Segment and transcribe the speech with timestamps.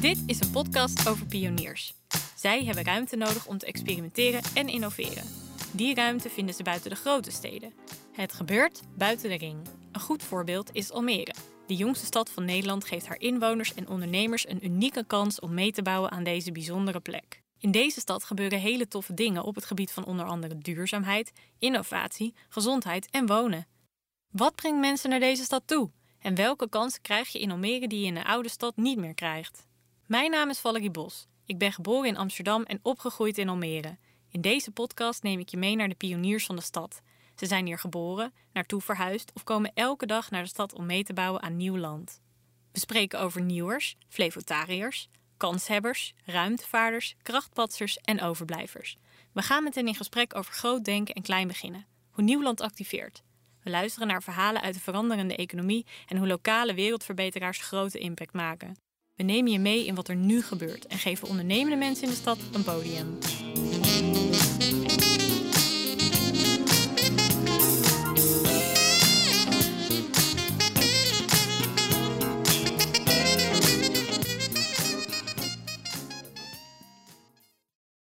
[0.00, 1.94] Dit is een podcast over pioniers.
[2.36, 5.24] Zij hebben ruimte nodig om te experimenteren en innoveren.
[5.72, 7.72] Die ruimte vinden ze buiten de grote steden.
[8.12, 9.58] Het gebeurt buiten de ring.
[9.92, 11.34] Een goed voorbeeld is Almere.
[11.66, 15.72] De jongste stad van Nederland geeft haar inwoners en ondernemers een unieke kans om mee
[15.72, 17.42] te bouwen aan deze bijzondere plek.
[17.58, 22.34] In deze stad gebeuren hele toffe dingen op het gebied van onder andere duurzaamheid, innovatie,
[22.48, 23.66] gezondheid en wonen.
[24.30, 25.90] Wat brengt mensen naar deze stad toe?
[26.18, 29.14] En welke kansen krijg je in Almere die je in een oude stad niet meer
[29.14, 29.67] krijgt?
[30.08, 31.26] Mijn naam is Valerie Bos.
[31.46, 33.96] Ik ben geboren in Amsterdam en opgegroeid in Almere.
[34.30, 37.00] In deze podcast neem ik je mee naar de pioniers van de stad.
[37.34, 41.04] Ze zijn hier geboren, naartoe verhuisd of komen elke dag naar de stad om mee
[41.04, 42.20] te bouwen aan nieuw land.
[42.72, 48.96] We spreken over nieuwers, flevotariërs, kanshebbers, ruimtevaarders, krachtpatsers en overblijvers.
[49.32, 51.86] We gaan met hen in gesprek over groot denken en klein beginnen.
[52.10, 53.22] Hoe Nieuwland activeert.
[53.62, 58.87] We luisteren naar verhalen uit de veranderende economie en hoe lokale wereldverbeteraars grote impact maken.
[59.18, 62.16] We nemen je mee in wat er nu gebeurt en geven ondernemende mensen in de
[62.16, 63.18] stad een podium.